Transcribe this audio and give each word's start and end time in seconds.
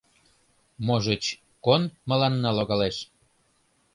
Можыч, 0.85 1.23
кон 1.65 1.81
мыланна 2.09 2.49
логалеш? 2.57 2.97